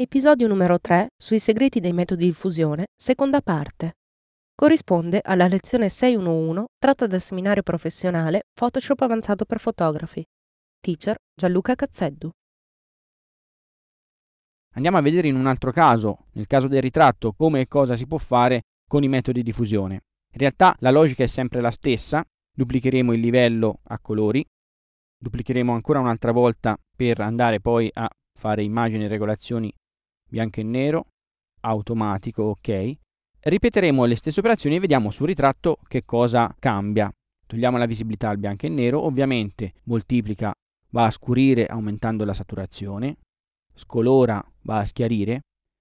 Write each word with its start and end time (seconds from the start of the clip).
Episodio 0.00 0.46
numero 0.46 0.78
3 0.78 1.08
sui 1.20 1.40
segreti 1.40 1.80
dei 1.80 1.92
metodi 1.92 2.26
di 2.26 2.32
fusione, 2.32 2.86
seconda 2.96 3.40
parte. 3.40 3.94
Corrisponde 4.54 5.20
alla 5.20 5.48
lezione 5.48 5.88
611 5.88 6.66
tratta 6.78 7.08
dal 7.08 7.20
seminario 7.20 7.64
professionale 7.64 8.42
Photoshop 8.54 9.00
avanzato 9.00 9.44
per 9.44 9.58
fotografi. 9.58 10.24
Teacher 10.78 11.16
Gianluca 11.34 11.74
Cazzeddu. 11.74 12.30
Andiamo 14.76 14.98
a 14.98 15.00
vedere 15.00 15.26
in 15.26 15.34
un 15.34 15.48
altro 15.48 15.72
caso, 15.72 16.26
nel 16.34 16.46
caso 16.46 16.68
del 16.68 16.80
ritratto, 16.80 17.32
come 17.32 17.62
e 17.62 17.66
cosa 17.66 17.96
si 17.96 18.06
può 18.06 18.18
fare 18.18 18.60
con 18.88 19.02
i 19.02 19.08
metodi 19.08 19.42
di 19.42 19.50
fusione. 19.50 19.94
In 19.94 20.38
realtà 20.38 20.76
la 20.78 20.92
logica 20.92 21.24
è 21.24 21.26
sempre 21.26 21.60
la 21.60 21.72
stessa, 21.72 22.24
duplicheremo 22.56 23.12
il 23.12 23.18
livello 23.18 23.80
a 23.88 23.98
colori, 23.98 24.46
duplicheremo 25.18 25.72
ancora 25.72 25.98
un'altra 25.98 26.30
volta 26.30 26.78
per 26.94 27.18
andare 27.18 27.58
poi 27.60 27.90
a 27.92 28.08
fare 28.38 28.62
immagini 28.62 29.02
e 29.02 29.08
regolazioni 29.08 29.74
bianco 30.28 30.60
e 30.60 30.64
nero, 30.64 31.06
automatico, 31.60 32.42
ok. 32.42 32.92
Ripeteremo 33.40 34.04
le 34.04 34.16
stesse 34.16 34.40
operazioni 34.40 34.76
e 34.76 34.80
vediamo 34.80 35.10
sul 35.10 35.26
ritratto 35.26 35.78
che 35.86 36.04
cosa 36.04 36.54
cambia. 36.58 37.10
Togliamo 37.46 37.78
la 37.78 37.86
visibilità 37.86 38.28
al 38.28 38.38
bianco 38.38 38.66
e 38.66 38.68
nero, 38.68 39.04
ovviamente 39.04 39.74
moltiplica 39.84 40.52
va 40.90 41.04
a 41.04 41.10
scurire 41.10 41.66
aumentando 41.66 42.24
la 42.24 42.34
saturazione, 42.34 43.16
scolora 43.74 44.44
va 44.62 44.78
a 44.78 44.84
schiarire 44.84 45.40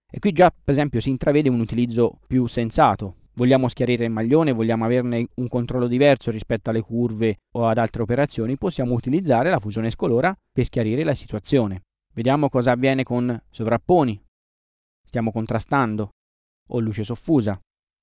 e 0.10 0.20
qui 0.20 0.32
già 0.32 0.50
per 0.50 0.74
esempio 0.74 1.02
si 1.02 1.10
intravede 1.10 1.50
un 1.50 1.60
utilizzo 1.60 2.20
più 2.28 2.48
sensato. 2.48 3.16
Vogliamo 3.34 3.68
schiarire 3.68 4.06
il 4.06 4.12
maglione, 4.12 4.52
vogliamo 4.52 4.86
averne 4.86 5.28
un 5.36 5.48
controllo 5.48 5.88
diverso 5.88 6.32
rispetto 6.32 6.70
alle 6.70 6.82
curve 6.82 7.36
o 7.56 7.68
ad 7.68 7.78
altre 7.78 8.02
operazioni, 8.02 8.58
possiamo 8.58 8.94
utilizzare 8.94 9.50
la 9.50 9.60
fusione 9.60 9.92
scolora 9.92 10.36
per 10.52 10.64
schiarire 10.64 11.04
la 11.04 11.14
situazione. 11.14 11.84
Vediamo 12.16 12.50
cosa 12.50 12.72
avviene 12.72 13.04
con 13.04 13.40
sovrapponi, 13.52 14.20
stiamo 15.08 15.32
contrastando, 15.32 16.10
o 16.70 16.80
luce 16.80 17.04
soffusa. 17.04 17.58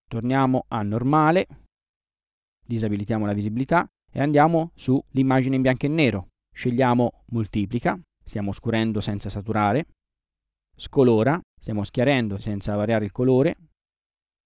Torniamo 0.09 0.65
a 0.69 0.83
normale, 0.83 1.47
disabilitiamo 2.67 3.27
la 3.27 3.35
visibilità 3.35 3.87
e 4.11 4.21
andiamo 4.21 4.71
sull'immagine 4.75 5.57
in 5.57 5.63
bianco 5.63 5.87
e 5.87 5.89
nero. 5.91 6.29
Scegliamo 6.53 7.25
moltiplica, 7.31 7.99
stiamo 8.25 8.53
scurendo 8.53 9.01
senza 9.01 9.29
saturare, 9.29 9.87
scolora, 10.75 11.39
stiamo 11.61 11.85
schiarendo 11.85 12.39
senza 12.39 12.75
variare 12.75 13.05
il 13.05 13.13
colore, 13.13 13.57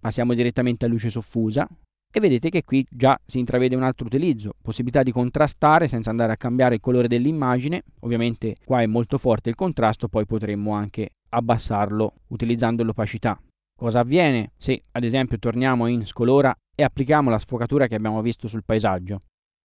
passiamo 0.00 0.34
direttamente 0.34 0.84
a 0.84 0.88
luce 0.88 1.10
soffusa 1.10 1.68
e 2.10 2.20
vedete 2.20 2.48
che 2.48 2.64
qui 2.64 2.86
già 2.88 3.18
si 3.24 3.38
intravede 3.38 3.76
un 3.76 3.82
altro 3.82 4.06
utilizzo, 4.06 4.52
possibilità 4.62 5.02
di 5.02 5.12
contrastare 5.12 5.88
senza 5.88 6.10
andare 6.10 6.32
a 6.32 6.36
cambiare 6.36 6.76
il 6.76 6.80
colore 6.80 7.08
dell'immagine, 7.08 7.82
ovviamente 8.00 8.56
qua 8.64 8.80
è 8.80 8.86
molto 8.86 9.18
forte 9.18 9.50
il 9.50 9.54
contrasto, 9.54 10.08
poi 10.08 10.24
potremmo 10.24 10.72
anche 10.72 11.10
abbassarlo 11.30 12.14
utilizzando 12.28 12.82
l'opacità. 12.82 13.38
Cosa 13.76 14.00
avviene 14.00 14.52
se 14.56 14.80
ad 14.92 15.04
esempio 15.04 15.38
torniamo 15.38 15.86
in 15.86 16.04
scolora 16.04 16.52
e 16.74 16.82
applichiamo 16.82 17.30
la 17.30 17.38
sfocatura 17.38 17.86
che 17.86 17.94
abbiamo 17.94 18.22
visto 18.22 18.48
sul 18.48 18.64
paesaggio? 18.64 19.20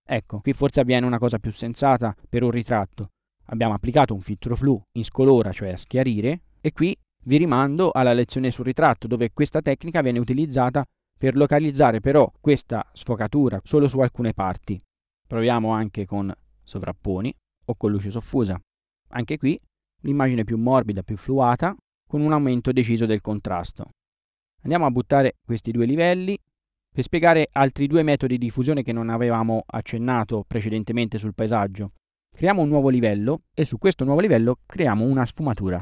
Ecco, 0.06 0.40
qui 0.40 0.53
forse 0.53 0.81
avviene 0.81 1.06
una 1.06 1.17
cosa 1.17 1.40
più 1.40 1.51
sensata 1.51 2.16
per 2.29 2.44
un 2.44 2.51
ritratto. 2.51 3.09
Abbiamo 3.47 3.73
applicato 3.73 4.13
un 4.13 4.22
filtro 4.22 4.56
flu 4.56 4.79
in 4.97 5.03
scolora, 5.03 5.51
cioè 5.51 5.69
a 5.69 5.78
schiarire, 5.78 6.41
e 6.62 6.72
qui 6.73 6.96
vi 7.25 7.38
rimando 7.38 7.91
alla 7.91 8.13
lezione 8.13 8.51
sul 8.51 8.66
ritratto 8.66 9.07
dove 9.07 9.31
questa 9.31 9.62
tecnica 9.62 10.01
viene 10.01 10.19
utilizzata 10.19 10.85
per 11.23 11.38
localizzare 11.38 12.01
però 12.01 12.29
questa 12.41 12.85
sfocatura 12.91 13.61
solo 13.63 13.88
su 13.88 13.97
alcune 14.01 14.34
parti. 14.34 14.78
Proviamo 15.25 15.72
anche 15.72 16.06
con 16.06 16.29
sovrapponi 16.61 17.34
o 17.67 17.75
con 17.75 17.91
luce 17.91 18.11
soffusa. 18.11 18.59
Anche 19.11 19.38
qui 19.38 19.57
l'immagine 20.01 20.44
più 20.44 20.57
morbida, 20.57 21.01
più 21.01 21.16
fluata, 21.16 21.73
con 22.06 22.19
un 22.19 22.34
aumento 22.34 22.73
deciso 22.73 23.06
del 23.06 23.22
contrasto. 23.22 23.91
Andiamo 24.63 24.85
a 24.85 24.91
buttare 24.91 25.38
questi 25.45 25.72
due 25.72 25.85
livelli 25.85 26.38
per 26.94 27.03
spiegare 27.06 27.47
altri 27.53 27.88
due 27.88 28.03
metodi 28.03 28.38
di 28.38 28.50
fusione 28.50 28.84
che 28.84 28.91
non 28.91 29.09
avevamo 29.09 29.63
accennato 29.66 30.44
precedentemente 30.45 31.17
sul 31.17 31.34
paesaggio. 31.34 31.94
Creiamo 32.35 32.63
un 32.63 32.67
nuovo 32.67 32.90
livello 32.90 33.44
e 33.53 33.63
su 33.63 33.78
questo 33.78 34.03
nuovo 34.03 34.19
livello 34.19 34.59
creiamo 34.66 35.05
una 35.05 35.25
sfumatura. 35.25 35.81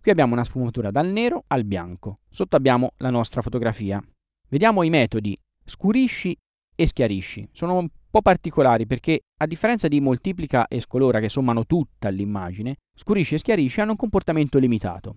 Qui 0.00 0.12
abbiamo 0.12 0.34
una 0.34 0.44
sfumatura 0.44 0.92
dal 0.92 1.08
nero 1.08 1.42
al 1.48 1.64
bianco. 1.64 2.20
Sotto 2.28 2.54
abbiamo 2.54 2.92
la 2.98 3.10
nostra 3.10 3.42
fotografia. 3.42 4.00
Vediamo 4.48 4.82
i 4.82 4.90
metodi 4.90 5.36
scurisci 5.64 6.36
e 6.74 6.86
schiarisci. 6.86 7.48
Sono 7.52 7.78
un 7.78 7.88
po' 8.10 8.22
particolari 8.22 8.86
perché 8.86 9.22
a 9.38 9.46
differenza 9.46 9.88
di 9.88 10.00
moltiplica 10.00 10.68
e 10.68 10.80
scolora 10.80 11.20
che 11.20 11.28
sommano 11.28 11.64
tutta 11.66 12.08
l'immagine, 12.08 12.76
scurisci 12.94 13.34
e 13.34 13.38
schiarisci 13.38 13.80
hanno 13.80 13.92
un 13.92 13.96
comportamento 13.96 14.58
limitato. 14.58 15.16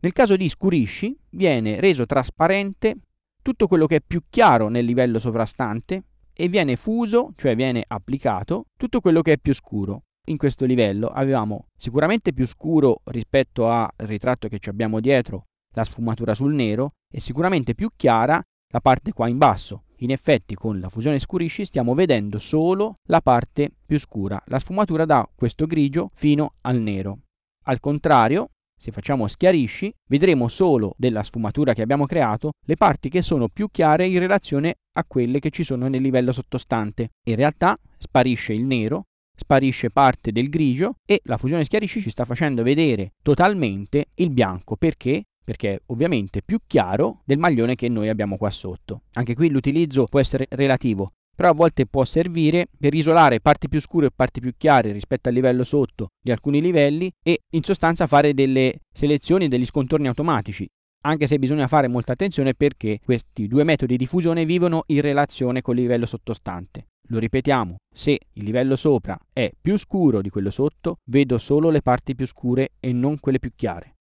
Nel 0.00 0.12
caso 0.12 0.36
di 0.36 0.48
scurisci 0.48 1.14
viene 1.30 1.80
reso 1.80 2.06
trasparente 2.06 2.96
tutto 3.42 3.66
quello 3.66 3.86
che 3.86 3.96
è 3.96 4.00
più 4.00 4.22
chiaro 4.30 4.68
nel 4.68 4.84
livello 4.84 5.18
sovrastante 5.18 6.04
e 6.32 6.48
viene 6.48 6.76
fuso, 6.76 7.32
cioè 7.36 7.54
viene 7.54 7.84
applicato, 7.86 8.66
tutto 8.76 9.00
quello 9.00 9.20
che 9.20 9.32
è 9.32 9.38
più 9.38 9.52
scuro. 9.52 10.04
In 10.28 10.36
questo 10.36 10.64
livello 10.64 11.08
avevamo 11.08 11.66
sicuramente 11.76 12.32
più 12.32 12.46
scuro 12.46 13.02
rispetto 13.04 13.68
al 13.68 13.90
ritratto 13.96 14.48
che 14.48 14.58
ci 14.58 14.68
abbiamo 14.68 15.00
dietro, 15.00 15.48
la 15.74 15.84
sfumatura 15.84 16.34
sul 16.34 16.54
nero, 16.54 16.94
e 17.12 17.20
sicuramente 17.20 17.74
più 17.74 17.90
chiara 17.94 18.42
la 18.72 18.80
parte 18.80 19.12
qua 19.12 19.28
in 19.28 19.38
basso, 19.38 19.84
in 19.96 20.10
effetti 20.10 20.54
con 20.54 20.80
la 20.80 20.88
fusione 20.88 21.18
scurisci 21.18 21.64
stiamo 21.64 21.94
vedendo 21.94 22.38
solo 22.38 22.94
la 23.08 23.20
parte 23.20 23.70
più 23.84 23.98
scura, 23.98 24.40
la 24.46 24.58
sfumatura 24.58 25.04
da 25.04 25.28
questo 25.34 25.66
grigio 25.66 26.10
fino 26.14 26.54
al 26.62 26.80
nero. 26.80 27.18
Al 27.64 27.80
contrario, 27.80 28.50
se 28.80 28.92
facciamo 28.92 29.28
schiarisci, 29.28 29.92
vedremo 30.08 30.48
solo 30.48 30.94
della 30.96 31.22
sfumatura 31.22 31.74
che 31.74 31.82
abbiamo 31.82 32.06
creato 32.06 32.52
le 32.64 32.76
parti 32.76 33.10
che 33.10 33.20
sono 33.20 33.48
più 33.48 33.68
chiare 33.70 34.06
in 34.06 34.18
relazione 34.18 34.76
a 34.92 35.04
quelle 35.04 35.38
che 35.38 35.50
ci 35.50 35.64
sono 35.64 35.86
nel 35.88 36.00
livello 36.00 36.32
sottostante. 36.32 37.10
In 37.26 37.36
realtà 37.36 37.78
sparisce 37.98 38.54
il 38.54 38.64
nero, 38.64 39.04
sparisce 39.36 39.90
parte 39.90 40.32
del 40.32 40.48
grigio 40.48 40.94
e 41.04 41.20
la 41.24 41.36
fusione 41.36 41.64
schiarisci 41.64 42.00
ci 42.00 42.10
sta 42.10 42.24
facendo 42.24 42.62
vedere 42.62 43.12
totalmente 43.22 44.06
il 44.14 44.30
bianco 44.30 44.76
perché 44.76 45.24
perché 45.50 45.82
ovviamente 45.86 46.42
più 46.42 46.60
chiaro 46.64 47.22
del 47.24 47.38
maglione 47.38 47.74
che 47.74 47.88
noi 47.88 48.08
abbiamo 48.08 48.36
qua 48.36 48.50
sotto. 48.50 49.02
Anche 49.14 49.34
qui 49.34 49.50
l'utilizzo 49.50 50.04
può 50.04 50.20
essere 50.20 50.46
relativo, 50.50 51.10
però 51.34 51.50
a 51.50 51.54
volte 51.54 51.86
può 51.86 52.04
servire 52.04 52.68
per 52.78 52.94
isolare 52.94 53.40
parti 53.40 53.68
più 53.68 53.80
scure 53.80 54.06
e 54.06 54.10
parti 54.14 54.38
più 54.38 54.52
chiare 54.56 54.92
rispetto 54.92 55.28
al 55.28 55.34
livello 55.34 55.64
sotto 55.64 56.10
di 56.22 56.30
alcuni 56.30 56.60
livelli 56.60 57.10
e 57.20 57.40
in 57.50 57.64
sostanza 57.64 58.06
fare 58.06 58.32
delle 58.32 58.82
selezioni, 58.94 59.48
degli 59.48 59.64
scontorni 59.64 60.06
automatici. 60.06 60.68
Anche 61.02 61.26
se 61.26 61.36
bisogna 61.40 61.66
fare 61.66 61.88
molta 61.88 62.12
attenzione 62.12 62.54
perché 62.54 63.00
questi 63.04 63.48
due 63.48 63.64
metodi 63.64 63.96
di 63.96 64.06
fusione 64.06 64.44
vivono 64.44 64.84
in 64.86 65.00
relazione 65.00 65.62
col 65.62 65.74
livello 65.74 66.06
sottostante. 66.06 66.90
Lo 67.08 67.18
ripetiamo, 67.18 67.74
se 67.92 68.12
il 68.34 68.44
livello 68.44 68.76
sopra 68.76 69.18
è 69.32 69.50
più 69.60 69.76
scuro 69.76 70.22
di 70.22 70.30
quello 70.30 70.50
sotto, 70.50 70.98
vedo 71.06 71.38
solo 71.38 71.70
le 71.70 71.82
parti 71.82 72.14
più 72.14 72.28
scure 72.28 72.74
e 72.78 72.92
non 72.92 73.18
quelle 73.18 73.40
più 73.40 73.50
chiare 73.56 73.94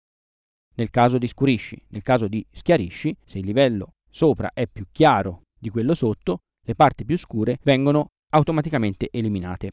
nel 0.80 0.90
caso 0.90 1.18
di 1.18 1.28
scurisci. 1.28 1.80
Nel 1.90 2.02
caso 2.02 2.28
di 2.28 2.46
schiarisci, 2.50 3.16
se 3.26 3.38
il 3.38 3.46
livello 3.46 3.94
sopra 4.10 4.52
è 4.54 4.66
più 4.68 4.86
chiaro 4.92 5.44
di 5.60 5.70
quello 5.70 5.94
sotto, 5.94 6.40
le 6.66 6.74
parti 6.76 7.06
più 7.06 7.18
scure 7.18 7.60
vengono 7.64 8.08
automaticamente 8.30 9.10
eliminate. 9.12 9.72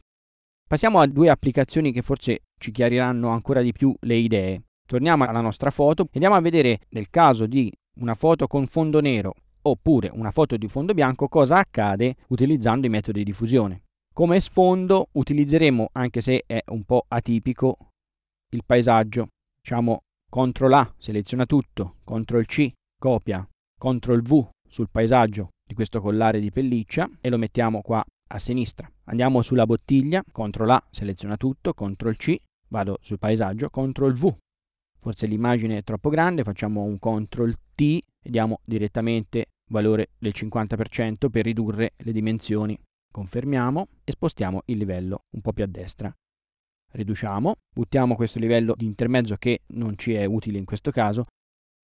Passiamo 0.66 0.98
a 0.98 1.06
due 1.06 1.28
applicazioni 1.28 1.92
che 1.92 2.02
forse 2.02 2.42
ci 2.58 2.72
chiariranno 2.72 3.28
ancora 3.28 3.62
di 3.62 3.72
più 3.72 3.94
le 4.00 4.16
idee. 4.16 4.62
Torniamo 4.84 5.24
alla 5.24 5.40
nostra 5.40 5.70
foto 5.70 6.04
e 6.04 6.10
andiamo 6.14 6.34
a 6.34 6.40
vedere 6.40 6.80
nel 6.90 7.08
caso 7.08 7.46
di 7.46 7.72
una 8.00 8.14
foto 8.14 8.46
con 8.46 8.66
fondo 8.66 9.00
nero 9.00 9.34
oppure 9.62 10.10
una 10.12 10.30
foto 10.30 10.56
di 10.56 10.68
fondo 10.68 10.94
bianco 10.94 11.28
cosa 11.28 11.56
accade 11.56 12.16
utilizzando 12.28 12.86
i 12.86 12.90
metodi 12.90 13.24
di 13.24 13.32
fusione. 13.32 13.82
Come 14.12 14.40
sfondo 14.40 15.08
utilizzeremo, 15.12 15.90
anche 15.92 16.20
se 16.20 16.44
è 16.46 16.62
un 16.68 16.84
po' 16.84 17.04
atipico, 17.06 17.76
il 18.50 18.62
paesaggio. 18.64 19.28
Diciamo 19.60 20.02
CTRL 20.28 20.72
A 20.72 20.94
seleziona 20.98 21.46
tutto, 21.46 21.96
CTRL 22.04 22.44
C 22.44 22.72
copia, 22.98 23.48
CTRL 23.78 24.22
V 24.22 24.48
sul 24.68 24.90
paesaggio 24.90 25.50
di 25.66 25.74
questo 25.74 26.00
collare 26.00 26.40
di 26.40 26.50
pelliccia 26.50 27.08
e 27.20 27.30
lo 27.30 27.38
mettiamo 27.38 27.80
qua 27.80 28.04
a 28.28 28.38
sinistra. 28.38 28.90
Andiamo 29.04 29.42
sulla 29.42 29.66
bottiglia, 29.66 30.22
CTRL 30.22 30.70
A 30.70 30.84
seleziona 30.90 31.36
tutto, 31.36 31.72
CTRL 31.72 32.16
C, 32.16 32.36
vado 32.68 32.98
sul 33.00 33.18
paesaggio, 33.18 33.70
CTRL 33.70 34.12
V. 34.12 34.36
forse 34.98 35.26
l'immagine 35.26 35.78
è 35.78 35.84
troppo 35.84 36.08
grande, 36.10 36.42
facciamo 36.42 36.82
un 36.82 36.98
CTRL 36.98 37.54
T 37.74 37.80
e 37.80 38.30
diamo 38.30 38.60
direttamente 38.64 39.46
valore 39.70 40.10
del 40.18 40.32
50% 40.34 41.30
per 41.30 41.44
ridurre 41.44 41.92
le 41.98 42.12
dimensioni. 42.12 42.78
Confermiamo 43.12 43.86
e 44.04 44.12
spostiamo 44.12 44.62
il 44.66 44.78
livello 44.78 45.20
un 45.30 45.40
po' 45.40 45.52
più 45.52 45.64
a 45.64 45.68
destra. 45.68 46.12
Riduciamo, 46.96 47.56
buttiamo 47.74 48.14
questo 48.14 48.38
livello 48.38 48.72
di 48.74 48.86
intermezzo 48.86 49.36
che 49.36 49.60
non 49.74 49.98
ci 49.98 50.14
è 50.14 50.24
utile 50.24 50.56
in 50.56 50.64
questo 50.64 50.90
caso. 50.90 51.26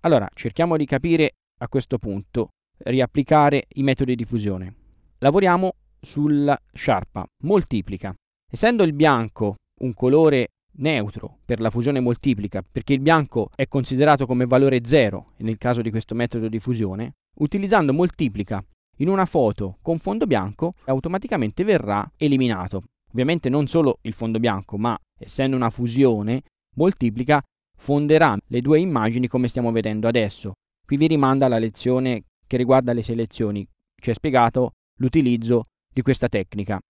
Allora, 0.05 0.27
cerchiamo 0.33 0.79
di 0.79 0.87
capire 0.87 1.33
a 1.59 1.69
questo 1.69 1.99
punto, 1.99 2.49
riapplicare 2.79 3.65
i 3.75 3.83
metodi 3.83 4.17
di 4.17 4.25
fusione. 4.25 4.75
Lavoriamo 5.19 5.75
sulla 6.01 6.59
sciarpa, 6.73 7.27
moltiplica. 7.43 8.15
Essendo 8.51 8.85
il 8.85 8.95
bianco 8.95 9.57
un 9.83 9.93
colore 9.93 10.53
neutro 10.79 11.41
per 11.45 11.61
la 11.61 11.69
fusione 11.69 12.01
moltiplica, 12.01 12.63
perché 12.63 12.95
il 12.95 13.01
bianco 13.01 13.51
è 13.55 13.69
considerato 13.69 14.25
come 14.25 14.47
valore 14.47 14.81
0 14.83 15.27
nel 15.41 15.59
caso 15.59 15.83
di 15.83 15.91
questo 15.91 16.15
metodo 16.15 16.49
di 16.49 16.59
fusione, 16.59 17.17
utilizzando 17.37 17.93
moltiplica 17.93 18.65
in 18.97 19.09
una 19.09 19.27
foto 19.27 19.77
con 19.83 19.99
fondo 19.99 20.27
bianco 20.27 20.73
automaticamente 20.87 21.65
verrà 21.65 22.11
eliminato. 22.17 22.85
Ovviamente 23.13 23.49
non 23.49 23.67
solo 23.67 23.99
il 24.03 24.15
fondo 24.15 24.39
bianco, 24.39 24.77
ma 24.79 24.99
essendo 25.19 25.55
una 25.55 25.71
fusione, 25.71 26.43
moltiplica 26.77 27.43
fonderà 27.77 28.37
le 28.47 28.61
due 28.61 28.81
immagini 28.81 29.29
come 29.29 29.49
stiamo 29.49 29.71
vedendo 29.71 30.09
adesso. 30.09 30.55
Qui 30.85 30.97
vi 30.97 31.07
rimanda 31.07 31.47
alla 31.47 31.59
lezione 31.59 32.25
che 32.47 32.57
riguarda 32.57 32.93
le 32.93 33.03
selezioni. 33.03 33.67
Ci 33.95 34.11
è 34.11 34.15
spiegato 34.15 34.73
l'utilizzo 34.99 35.65
di 35.93 36.03
questa 36.03 36.29
tecnica. 36.29 36.81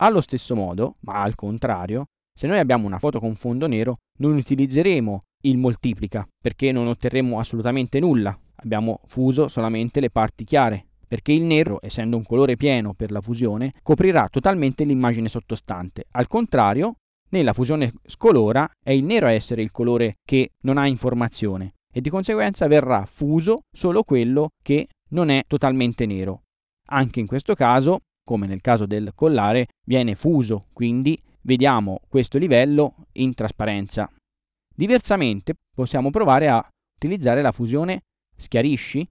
Allo 0.00 0.20
stesso 0.20 0.54
modo, 0.54 0.96
ma 1.00 1.22
al 1.22 1.34
contrario, 1.34 2.06
se 2.32 2.46
noi 2.46 2.58
abbiamo 2.58 2.86
una 2.86 2.98
foto 2.98 3.18
con 3.20 3.34
fondo 3.34 3.66
nero, 3.66 3.96
non 4.18 4.36
utilizzeremo 4.36 5.22
il 5.42 5.58
moltiplica 5.58 6.26
perché 6.40 6.72
non 6.72 6.86
otterremo 6.86 7.38
assolutamente 7.38 8.00
nulla. 8.00 8.38
Abbiamo 8.56 9.00
fuso 9.06 9.48
solamente 9.48 10.00
le 10.00 10.10
parti 10.10 10.44
chiare, 10.44 10.87
perché 11.08 11.32
il 11.32 11.42
nero, 11.42 11.78
essendo 11.82 12.16
un 12.16 12.24
colore 12.24 12.56
pieno 12.56 12.94
per 12.94 13.10
la 13.10 13.20
fusione, 13.20 13.72
coprirà 13.82 14.28
totalmente 14.30 14.84
l'immagine 14.84 15.28
sottostante. 15.28 16.04
Al 16.12 16.28
contrario, 16.28 16.96
nella 17.30 17.52
fusione 17.52 17.94
scolora 18.04 18.68
è 18.82 18.90
il 18.90 19.04
nero 19.04 19.26
a 19.26 19.32
essere 19.32 19.62
il 19.62 19.70
colore 19.70 20.16
che 20.24 20.50
non 20.62 20.78
ha 20.78 20.86
informazione 20.86 21.74
e 21.92 22.00
di 22.00 22.10
conseguenza 22.10 22.66
verrà 22.66 23.04
fuso 23.06 23.62
solo 23.70 24.02
quello 24.02 24.50
che 24.62 24.86
non 25.10 25.30
è 25.30 25.42
totalmente 25.46 26.06
nero. 26.06 26.42
Anche 26.90 27.20
in 27.20 27.26
questo 27.26 27.54
caso, 27.54 28.00
come 28.22 28.46
nel 28.46 28.60
caso 28.60 28.86
del 28.86 29.12
collare, 29.14 29.66
viene 29.86 30.14
fuso, 30.14 30.64
quindi 30.72 31.18
vediamo 31.42 32.00
questo 32.08 32.38
livello 32.38 33.06
in 33.12 33.34
trasparenza. 33.34 34.10
Diversamente 34.74 35.54
possiamo 35.74 36.10
provare 36.10 36.48
a 36.48 36.66
utilizzare 36.96 37.40
la 37.42 37.52
fusione 37.52 38.02
schiarisci. 38.36 39.06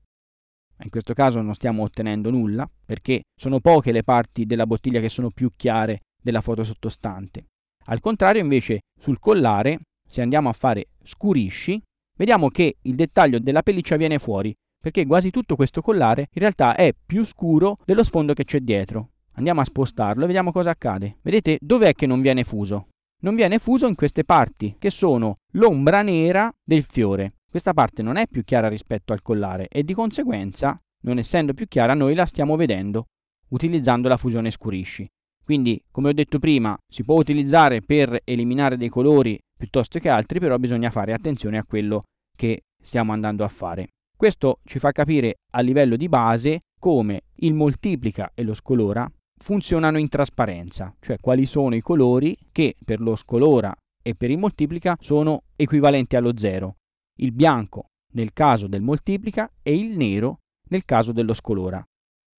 In 0.83 0.89
questo 0.89 1.13
caso 1.13 1.41
non 1.41 1.53
stiamo 1.53 1.83
ottenendo 1.83 2.29
nulla 2.29 2.69
perché 2.85 3.23
sono 3.35 3.59
poche 3.59 3.91
le 3.91 4.03
parti 4.03 4.45
della 4.45 4.65
bottiglia 4.65 4.99
che 4.99 5.09
sono 5.09 5.31
più 5.31 5.51
chiare 5.55 6.01
della 6.21 6.41
foto 6.41 6.63
sottostante. 6.63 7.45
Al 7.85 7.99
contrario 7.99 8.41
invece 8.41 8.81
sul 8.99 9.19
collare, 9.19 9.79
se 10.07 10.21
andiamo 10.21 10.49
a 10.49 10.53
fare 10.53 10.89
scurisci, 11.03 11.81
vediamo 12.17 12.49
che 12.49 12.77
il 12.81 12.95
dettaglio 12.95 13.39
della 13.39 13.63
pelliccia 13.63 13.95
viene 13.95 14.19
fuori 14.19 14.53
perché 14.79 15.05
quasi 15.05 15.31
tutto 15.31 15.55
questo 15.55 15.81
collare 15.81 16.29
in 16.31 16.41
realtà 16.41 16.75
è 16.75 16.93
più 16.93 17.25
scuro 17.25 17.77
dello 17.83 18.03
sfondo 18.03 18.33
che 18.33 18.45
c'è 18.45 18.59
dietro. 18.59 19.09
Andiamo 19.33 19.61
a 19.61 19.65
spostarlo 19.65 20.23
e 20.23 20.27
vediamo 20.27 20.51
cosa 20.51 20.71
accade. 20.71 21.17
Vedete 21.21 21.57
dov'è 21.59 21.93
che 21.93 22.05
non 22.05 22.21
viene 22.21 22.43
fuso? 22.43 22.87
Non 23.21 23.35
viene 23.35 23.59
fuso 23.59 23.87
in 23.87 23.95
queste 23.95 24.23
parti, 24.23 24.75
che 24.77 24.91
sono 24.91 25.37
l'ombra 25.53 26.01
nera 26.03 26.51
del 26.63 26.83
fiore. 26.83 27.33
Questa 27.57 27.73
parte 27.73 28.03
non 28.03 28.17
è 28.17 28.27
più 28.27 28.43
chiara 28.43 28.67
rispetto 28.67 29.13
al 29.13 29.23
collare 29.23 29.67
e 29.67 29.81
di 29.81 29.95
conseguenza, 29.95 30.79
non 31.05 31.17
essendo 31.17 31.55
più 31.55 31.67
chiara, 31.67 31.95
noi 31.95 32.13
la 32.13 32.27
stiamo 32.27 32.55
vedendo 32.55 33.07
utilizzando 33.49 34.07
la 34.07 34.15
fusione 34.15 34.51
scurisci. 34.51 35.07
Quindi, 35.43 35.81
come 35.89 36.09
ho 36.09 36.13
detto 36.13 36.37
prima, 36.37 36.77
si 36.87 37.03
può 37.03 37.15
utilizzare 37.15 37.81
per 37.81 38.21
eliminare 38.25 38.77
dei 38.77 38.89
colori 38.89 39.39
piuttosto 39.57 39.97
che 39.97 40.07
altri, 40.07 40.39
però 40.39 40.55
bisogna 40.57 40.91
fare 40.91 41.13
attenzione 41.13 41.57
a 41.57 41.63
quello 41.63 42.03
che 42.37 42.61
stiamo 42.79 43.11
andando 43.11 43.43
a 43.43 43.47
fare. 43.47 43.87
Questo 44.15 44.59
ci 44.63 44.77
fa 44.77 44.91
capire 44.91 45.37
a 45.53 45.61
livello 45.61 45.95
di 45.95 46.07
base 46.07 46.59
come 46.79 47.21
il 47.37 47.55
moltiplica 47.55 48.33
e 48.35 48.43
lo 48.43 48.53
scolora 48.53 49.11
funzionano 49.35 49.97
in 49.97 50.09
trasparenza, 50.09 50.93
cioè 50.99 51.17
quali 51.19 51.47
sono 51.47 51.73
i 51.73 51.81
colori 51.81 52.37
che 52.51 52.75
per 52.85 52.99
lo 52.99 53.15
scolora 53.15 53.73
e 53.99 54.13
per 54.13 54.29
il 54.29 54.37
moltiplica 54.37 54.95
sono 54.99 55.41
equivalenti 55.55 56.15
allo 56.15 56.37
zero. 56.37 56.75
Il 57.19 57.31
bianco 57.31 57.89
nel 58.13 58.33
caso 58.33 58.67
del 58.67 58.81
moltiplica 58.81 59.51
e 59.61 59.77
il 59.77 59.97
nero 59.97 60.39
nel 60.69 60.85
caso 60.85 61.11
dello 61.11 61.33
scolora. 61.33 61.83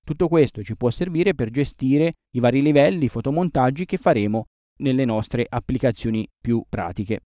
Tutto 0.05 0.29
questo 0.29 0.63
ci 0.63 0.77
può 0.77 0.91
servire 0.91 1.35
per 1.35 1.51
gestire 1.51 2.15
i 2.35 2.41
vari 2.41 2.63
livelli, 2.63 3.09
fotomontaggi 3.09 3.85
che 3.85 3.97
faremo 3.97 4.47
nelle 4.79 5.05
nostre 5.05 5.47
applicazioni 5.49 6.29
più 6.41 6.65
pratiche. 6.69 7.21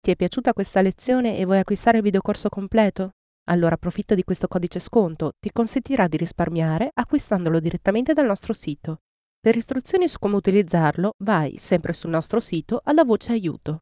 Ti 0.00 0.10
è 0.10 0.16
piaciuta 0.16 0.52
questa 0.52 0.82
lezione 0.82 1.38
e 1.38 1.44
vuoi 1.44 1.58
acquistare 1.58 1.96
il 1.96 2.02
videocorso 2.04 2.48
completo? 2.48 3.12
Allora 3.48 3.74
approfitta 3.74 4.14
di 4.14 4.22
questo 4.22 4.48
codice 4.48 4.78
sconto, 4.78 5.32
ti 5.40 5.50
consentirà 5.50 6.08
di 6.08 6.16
risparmiare 6.16 6.90
acquistandolo 6.92 7.58
direttamente 7.58 8.12
dal 8.12 8.26
nostro 8.26 8.52
sito. 8.52 9.00
Per 9.40 9.56
istruzioni 9.56 10.08
su 10.08 10.18
come 10.18 10.36
utilizzarlo, 10.36 11.14
vai 11.24 11.56
sempre 11.58 11.92
sul 11.92 12.10
nostro 12.10 12.38
sito 12.38 12.80
alla 12.84 13.04
voce 13.04 13.32
aiuto. 13.32 13.80